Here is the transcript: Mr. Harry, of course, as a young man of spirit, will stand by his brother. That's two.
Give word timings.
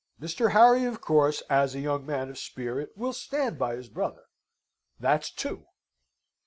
Mr. 0.19 0.53
Harry, 0.53 0.85
of 0.85 0.99
course, 0.99 1.41
as 1.47 1.75
a 1.75 1.79
young 1.79 2.03
man 2.07 2.27
of 2.31 2.37
spirit, 2.39 2.91
will 2.95 3.13
stand 3.13 3.59
by 3.59 3.75
his 3.75 3.87
brother. 3.87 4.23
That's 4.99 5.29
two. 5.29 5.67